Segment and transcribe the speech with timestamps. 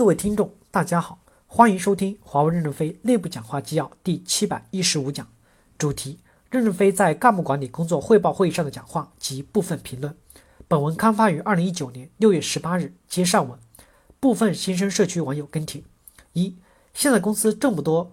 [0.00, 5.28] 各位听众，大家好，欢迎收听华为任正非内部讲话纪要第七百一十五讲，
[5.76, 10.16] 主题：任正非在干部管理工作汇报会议上的讲话及部分评论。
[10.66, 13.58] 本文刊发于二零一九年六月十八日，接上文。
[14.18, 15.84] 部分新生社区网友跟帖：
[16.32, 16.56] 一、
[16.94, 18.10] 现在公司这么多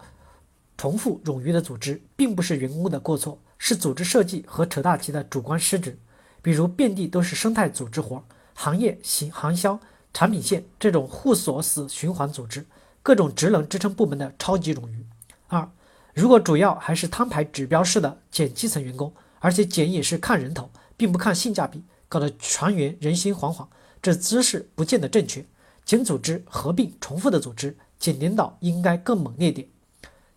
[0.77, 5.97] 重复冗余的组织，并不是员工的过错，是组织设计和扯大旗的主观失职。
[6.41, 8.21] 比如遍地都是生态组织活，
[8.53, 9.79] 行业行行销。
[10.17, 12.65] 产品线这种互锁死循环组织，
[13.03, 15.05] 各种职能支撑部门的超级冗余。
[15.47, 15.69] 二，
[16.15, 23.67] 如果主要还是摊牌指标式的减基层员工，而且减也是看人头，并不看性价比，搞得全员人心惶惶，
[24.01, 25.45] 这姿势不见得正确。
[25.85, 29.67] 减组织、合并、重复的组织，减领导应该更猛烈点。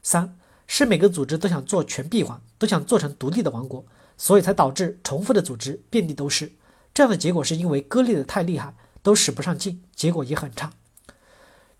[0.02, 0.36] 三，
[0.66, 3.82] 是每个组织都想做全闭环，都想做成独立的王国，
[4.18, 6.52] 所以才导致重复的组织遍地都是。
[6.92, 8.74] 这样的结果是因为割裂的太厉害。
[9.02, 10.72] 都使不上劲，结果也很差。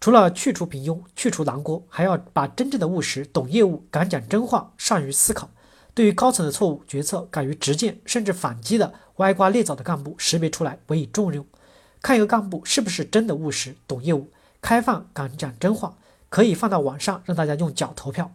[0.00, 5.50] 除了去除平庸、去除狼锅，还要把真正的务实、懂业务、敢讲真话、善于思考，
[5.92, 11.44] 对于高层的错误决策敢于直谏甚至反击的歪瓜裂枣的干部识别出来，委以重用。
[12.00, 14.30] 看一个干部是不是真的务实、懂业务、
[14.62, 15.98] 开放、敢讲真话，
[16.30, 18.32] 可以放到网上让大家用脚投票。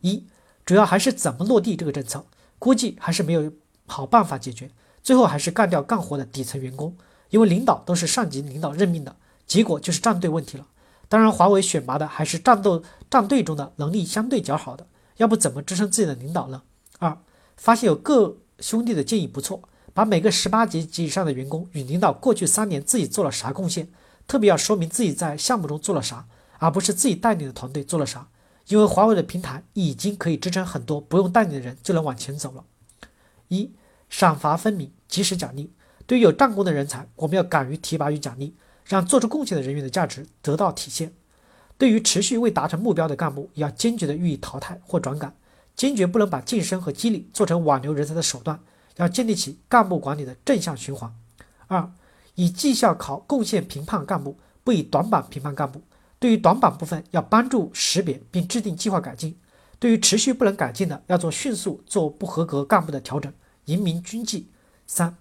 [0.00, 0.26] 一，
[0.66, 2.26] 主要还是怎么落地这个政策，
[2.58, 3.52] 估计还是没有
[3.86, 4.72] 好办法解决，
[5.04, 6.96] 最后还是干掉干活的底层员工。
[7.30, 10.66] 因为领导都是上级领导任命的，结果就是站队问题了。
[11.08, 16.62] 当然，华为选拔的还是战斗战队中的能力相对较好的，要不怎么支撑自己的领导呢？
[16.98, 17.18] 二，
[17.56, 19.62] 发现有各兄弟的建议不错，
[19.94, 23.88] 把每个十八级及以上的员工与领导过去三年自己做了啥贡献，
[24.26, 26.26] 特别要说明自己在项目中做了啥，
[26.58, 28.28] 而不是自己带领的团队做了啥。
[28.66, 32.64] 因为华为的平台已经可以支撑很多不用带领的人就能往前走了。
[33.48, 33.72] 一，
[34.10, 35.72] 赏罚分明，及时奖励。
[36.08, 38.56] 对于有战功的人才，我们要敢于提拔与奖励，
[38.86, 41.12] 让做出贡献的人员的价值得到体现。
[41.76, 45.34] 对于持续未达成目标的干部，要坚决的予以淘汰或转岗，
[45.76, 48.58] 坚决不能把晋升和激励做成挽留人才的手段，
[48.96, 51.14] 要建立起干部管理的正向循环。
[51.66, 51.92] 二，
[52.36, 55.82] 以绩效考贡献评判干部，不以短板评判干部。
[56.18, 59.34] 对于短板部分，要帮助识别并制定计划改进；
[59.78, 63.30] 对于持续不能改进的，要做迅速做不合格干部的调整，
[63.66, 64.48] 严明军纪。
[64.86, 65.14] 三。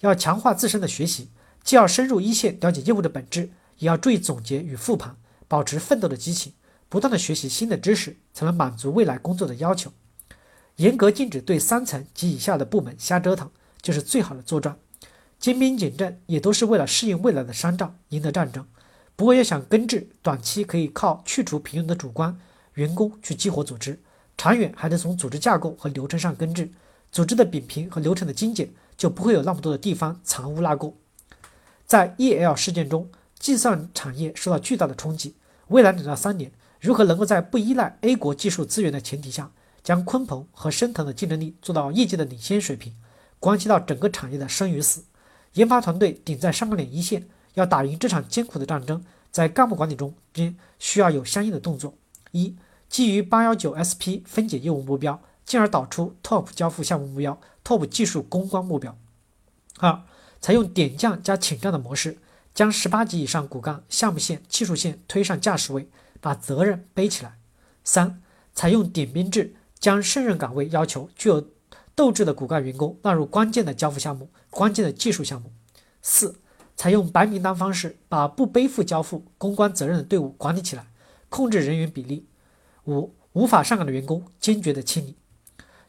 [0.00, 1.28] 要强化自身的学习，
[1.62, 5.16] 既要深入一线了解业务的本质，也要注意总结与复盘，
[5.46, 6.54] 保持奋斗的激情，
[6.88, 9.92] 不断的学习新的知识，才能满足未来工作的要求。
[10.76, 13.50] 严格禁止对三层及以下的部门瞎折腾，
[13.82, 14.78] 就是最好的作战。
[15.38, 18.66] 精兵简政也都是为了适应未来的商战，赢得战争。
[19.16, 22.38] 不过要想根治，短期可以靠去除平庸的主观
[22.74, 24.00] 员工去激活组织，
[24.38, 26.70] 长远还得从组织架构和流程上根治，
[27.12, 28.70] 组织的扁平和流程的精简。
[29.00, 30.92] 就不会有那么多的地方藏污纳垢。
[31.86, 35.36] 在 EL 事件中，计算产业受到巨大的冲击。
[35.68, 39.50] 未来两到三年，如何能够在不依赖 A 国技术资源的前提下，
[39.82, 42.94] 将鲲鹏和升腾的竞争力做到业界的领先水平，
[43.38, 45.04] 关系到整个产业的生与死。
[45.54, 51.94] 研发团队顶在上岗岭一线，要打赢这场艰苦的战争，在干部管理中边需要有相应的动作：
[52.32, 52.54] 一、
[52.90, 55.18] 基于八幺九 SP 分解业务目标。
[55.42, 57.36] 进而导出 TOP 交付项目目标、
[57.70, 58.98] TOP 技术攻关目标。
[59.78, 60.02] 二、
[60.40, 62.18] 采用点将加请战的模式，
[62.52, 65.88] 将十八级以上骨干、项目线、技术线推上驾驶位，
[66.20, 67.38] 把责任背起来。
[67.84, 68.20] 三、
[68.52, 71.48] 采用点兵制，将胜任岗位要求具有
[71.94, 75.52] 斗志的骨干员工纳入关键的交付项目、关键的技术项目。
[76.02, 76.40] 四、
[76.74, 80.88] 采用白名单方式，把不背负交付攻关责任的队伍管理起来，
[81.28, 82.26] 控制人员比例。
[82.86, 85.16] 五、无法上岗的员工坚决的清理。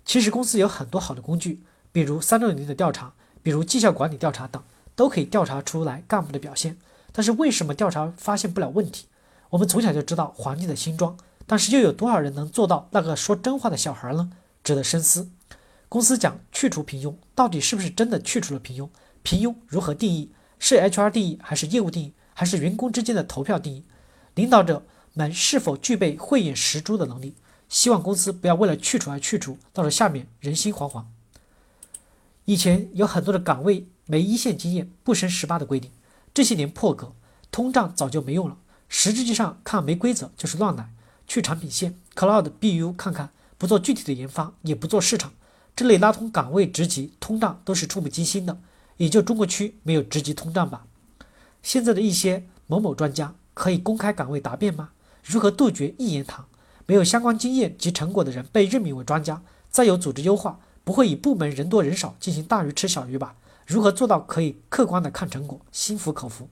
[0.04, 3.14] 其实公司有很多好的工具，比如三六零的调查，
[3.44, 4.62] 比如绩效管理调查等，
[4.96, 6.78] 都可以调查出来干部的表现。
[7.12, 9.08] 但是为什么调查发现不了问题？
[9.50, 14.32] 我们从小就知道皇帝的新装，但是又有多少人能做到那个说真话的小孩呢？
[14.64, 15.30] 值得深思。
[15.90, 18.88] 公司讲去除平庸，到底是不是真的去除了平庸？
[19.24, 20.32] 平庸如何定义？
[20.58, 23.84] 是 HR 定义，还是业务定义，还是员工之间的投票定义？
[24.36, 27.36] 领导者们是否具备慧眼识珠的能力？
[27.68, 31.04] 希望公司不要为了去除而去除，到了下面人心惶惶。
[32.52, 35.90] 以前有很多的岗位没一线经验不升十八的规定，
[36.34, 37.14] 这些年破格
[37.50, 38.58] 通胀早就没用了。
[38.90, 40.90] 实质上看没规则就是乱来。
[41.26, 45.32] 去产品线，Cloud BU 看看，不做具体的研发，也不做市场，
[45.78, 48.60] 这类拉通岗位职级通胀都是触目惊心的。
[48.98, 50.86] 也就中国区没有职级通胀吧。
[51.64, 54.90] 现在的一些某某专家可以公开岗位答辩吗？
[55.24, 56.50] 如何杜绝一言堂？
[56.86, 63.36] 没有相关经验及成果的人被任命为专家，再有组织优化，不会以部门人多人少进行大鱼吃小鱼吧？
[63.66, 66.50] 如何做到可以客观的看成果，心服口服？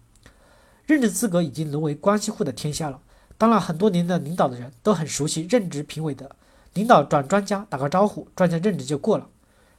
[0.85, 3.01] 任职资格已经沦为关系户的天下了。
[3.37, 6.35] 当了很多年的领导的人都很熟悉任职评委的，
[6.73, 9.27] 领导转专家打个招呼，专家任职就过了。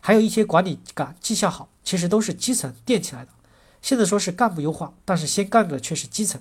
[0.00, 3.31] 还有一些管理岗绩效好，其实都是基层垫起来的。
[3.82, 6.41] 现在说是干部优化，但是先干的却是基层。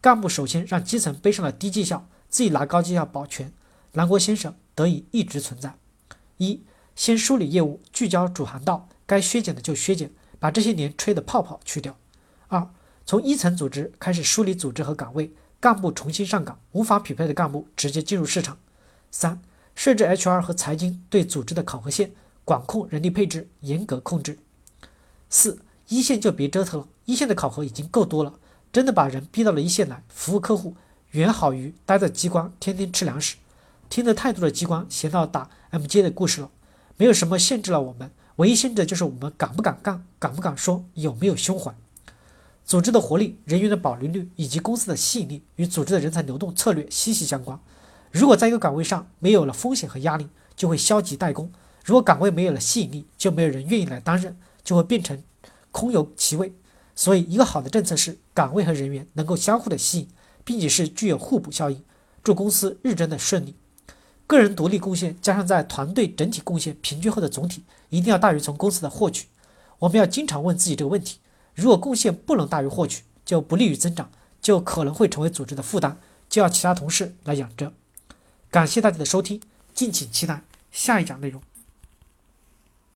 [0.00, 3.52] 干部首先让基层背上了低绩效，自己拿高绩效保全，
[3.92, 5.74] 南国先生得以一直存在。
[6.36, 6.62] 一，
[6.98, 10.10] 先梳理业务，聚焦主航道，该削减的就削减，
[10.40, 11.96] 把这些年吹的泡泡去掉。
[12.48, 12.68] 二，
[13.06, 18.58] 从一层组织开始梳理组织和岗位，干部重新上岗，无法匹配的干部直接进入市场。
[19.12, 19.40] 三，
[19.76, 22.10] 设置 HR 和财经对组织的考核线，
[22.44, 24.40] 管控人力配置，严格控制。
[25.30, 28.34] 四，一线就别折腾了，一线的考核已经够多了。
[28.72, 30.74] 真的把人逼到了一线来服务客户，
[31.12, 33.36] 远好于待在机关天天吃粮食。
[33.88, 36.50] 听得太多的机关闲到打 MJ 的故事了。
[36.98, 41.72] 没有什么限制了我们，唯一限制的就是我们敢不敢干，敢不敢说，有没有胸怀。
[42.64, 47.58] 组织的活力、人员的保留率以及公司的吸引力，与组织的人才流动策略息息相关。
[48.10, 51.46] 如果在一个岗位上没有了风险和压力，就会消极怠工；
[51.84, 55.22] 如果岗位没有了吸引力，就没有人愿意来担任，就会变成
[55.70, 56.52] 空有其位。
[56.96, 60.08] 所以，一个好的政策是岗位和人员能够相互的吸引，
[60.44, 61.84] 并且是具有互补效应，
[62.24, 63.54] 祝公司日臻的顺利。
[64.28, 69.26] 个人独立贡献加上在团队整体贡献平均后的总体，一定要大于从公司的获取。
[69.78, 71.18] 我们要经常问自己这个问题：
[71.54, 74.10] 如果贡献不能大于获取，就不利于增长，
[74.42, 75.96] 就可能会成为组织的负担，
[76.28, 77.72] 就要其他同事来养着。
[78.50, 79.40] 感谢大家的收听，
[79.72, 81.40] 敬请期待下一讲内容。